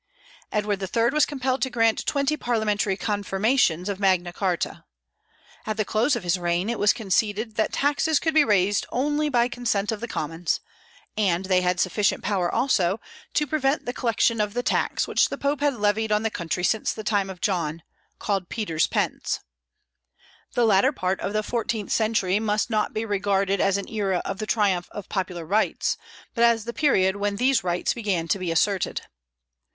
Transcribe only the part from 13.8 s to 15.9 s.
the collection of the tax which the Pope had